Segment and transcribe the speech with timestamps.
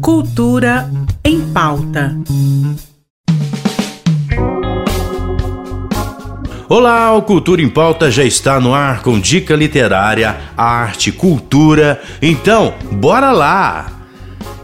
[0.00, 0.90] Cultura
[1.24, 2.16] em pauta.
[6.68, 12.00] Olá, o Cultura em Pauta já está no ar com dica literária, arte, cultura.
[12.20, 13.97] Então, bora lá!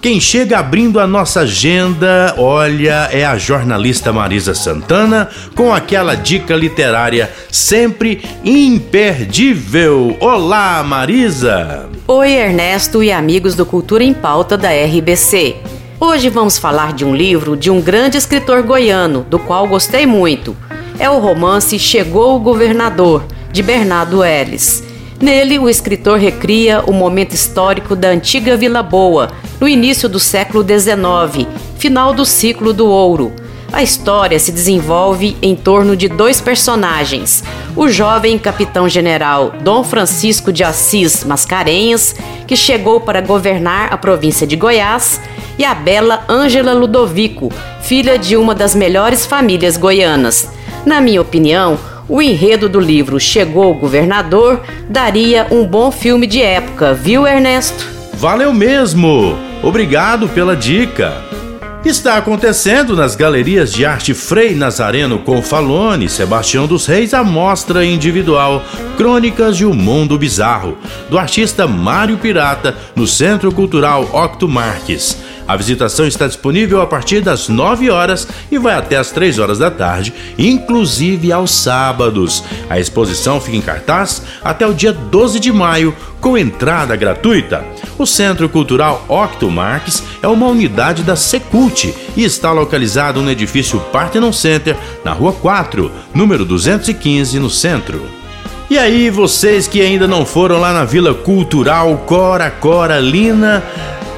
[0.00, 6.54] Quem chega abrindo a nossa agenda, olha, é a jornalista Marisa Santana com aquela dica
[6.54, 10.16] literária sempre imperdível.
[10.20, 11.88] Olá, Marisa!
[12.06, 15.56] Oi, Ernesto e amigos do Cultura em Pauta da RBC.
[15.98, 20.56] Hoje vamos falar de um livro de um grande escritor goiano, do qual gostei muito.
[21.00, 24.84] É o romance Chegou o Governador, de Bernardo Ellis.
[25.20, 30.64] Nele, o escritor recria o momento histórico da antiga Vila Boa, no início do século
[30.64, 31.46] XIX,
[31.78, 33.32] final do ciclo do ouro.
[33.70, 37.44] A história se desenvolve em torno de dois personagens:
[37.76, 42.14] o jovem capitão-general Dom Francisco de Assis Mascarenhas,
[42.46, 45.20] que chegou para governar a província de Goiás,
[45.58, 50.50] e a bela Ângela Ludovico, filha de uma das melhores famílias goianas.
[50.86, 51.78] Na minha opinião,
[52.08, 57.86] o enredo do livro Chegou o Governador daria um bom filme de época, viu, Ernesto?
[58.14, 59.47] Valeu mesmo!
[59.62, 61.12] Obrigado pela dica!
[61.84, 68.62] Está acontecendo nas galerias de arte Frei Nazareno Confalone, Sebastião dos Reis, a mostra individual
[68.96, 70.76] Crônicas de um Mundo Bizarro,
[71.08, 75.18] do artista Mário Pirata, no Centro Cultural Octo Marques.
[75.46, 79.58] A visitação está disponível a partir das 9 horas e vai até as 3 horas
[79.58, 82.44] da tarde, inclusive aos sábados.
[82.68, 87.64] A exposição fica em cartaz até o dia 12 de maio, com entrada gratuita.
[87.98, 93.80] O Centro Cultural Octo Marques é uma unidade da Secult e está localizado no edifício
[93.92, 98.06] Parthenon Center, na Rua 4, número 215, no centro.
[98.70, 103.64] E aí, vocês que ainda não foram lá na Vila Cultural Cora Cora Lina,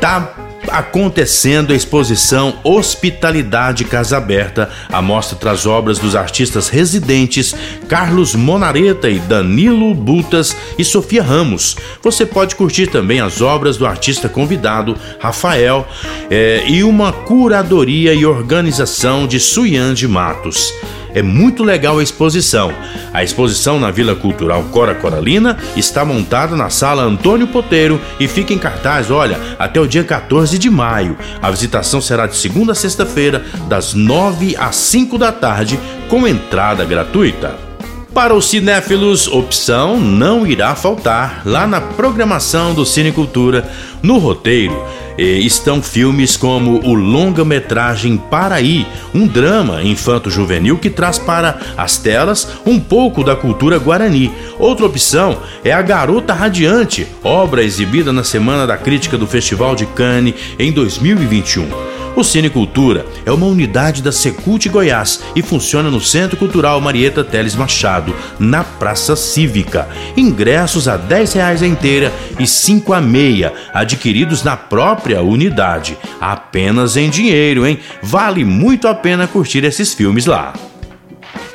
[0.00, 4.70] tá acontecendo a exposição Hospitalidade Casa Aberta.
[4.88, 7.54] A mostra traz obras dos artistas residentes
[7.88, 11.76] Carlos Monareta e Danilo Butas e Sofia Ramos.
[12.02, 15.86] Você pode curtir também as obras do artista convidado Rafael
[16.30, 20.72] é, e uma curadoria e organização de Suyan de Matos.
[21.14, 22.72] É muito legal a exposição.
[23.12, 28.52] A exposição na Vila Cultural Cora Coralina está montada na Sala Antônio Poteiro e fica
[28.52, 31.16] em cartaz, olha, até o dia 14 de maio.
[31.40, 36.84] A visitação será de segunda a sexta-feira, das 9 às 5 da tarde, com entrada
[36.84, 37.67] gratuita.
[38.14, 43.70] Para os cinéfilos, opção não irá faltar lá na programação do Cinecultura,
[44.02, 44.76] no roteiro
[45.18, 52.78] estão filmes como o longa-metragem Paraí, um drama infanto-juvenil que traz para as telas um
[52.78, 54.30] pouco da cultura guarani.
[54.58, 59.86] Outra opção é A Garota Radiante, obra exibida na Semana da Crítica do Festival de
[59.86, 61.87] Cannes em 2021.
[62.18, 67.22] O Cine Cultura é uma unidade da Secult Goiás e funciona no Centro Cultural Marieta
[67.22, 69.88] Teles Machado, na Praça Cívica.
[70.16, 75.96] Ingressos a R$ 10 a inteira e 5 a meia, adquiridos na própria unidade.
[76.20, 77.78] Apenas em dinheiro, hein?
[78.02, 80.52] Vale muito a pena curtir esses filmes lá.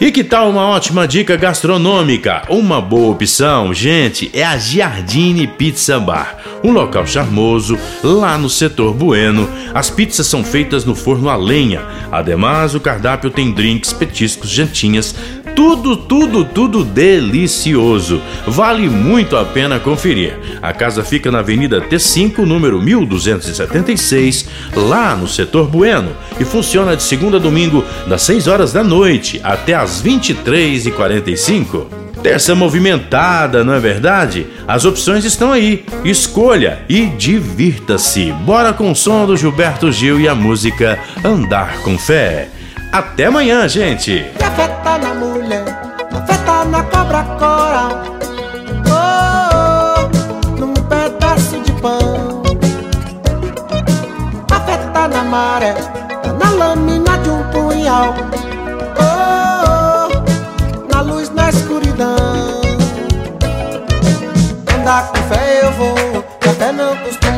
[0.00, 2.44] E que tal uma ótima dica gastronômica?
[2.48, 8.94] Uma boa opção, gente, é a Giardini Pizza Bar, um local charmoso lá no setor
[8.94, 9.46] Bueno.
[9.74, 11.82] As pizzas são feitas no forno a lenha.
[12.10, 15.14] Ademais, o cardápio tem drinks, petiscos, jantinhas,
[15.54, 18.20] tudo, tudo, tudo delicioso.
[18.46, 20.38] Vale muito a pena conferir.
[20.62, 27.02] A casa fica na Avenida T5, número 1276, lá no setor Bueno, e funciona de
[27.02, 31.86] segunda a domingo, das 6 horas da noite até as 23h45.
[32.22, 34.46] Terça movimentada, não é verdade?
[34.68, 35.84] As opções estão aí.
[36.04, 38.32] Escolha e divirta-se.
[38.44, 42.48] Bora com o som do Gilberto Gil e a música Andar com Fé.
[42.92, 44.24] Até amanhã, gente!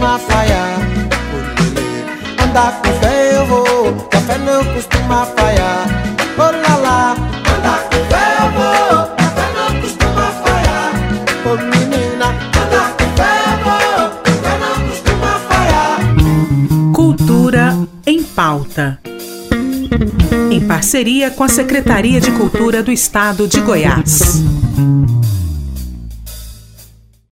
[0.02, 0.80] Costuma falhar.
[2.42, 5.86] Andar com fé eu vou, que a fé não costuma falhar.
[6.36, 7.16] Oh lá lá,
[7.56, 10.90] andar com fé eu vou, que a fé não costuma falhar.
[11.46, 16.92] Oh menina, andar com fé eu vou, que a fé não costuma falhar.
[16.92, 18.98] Cultura em pauta.
[20.50, 24.42] Em parceria com a Secretaria de Cultura do Estado de Goiás.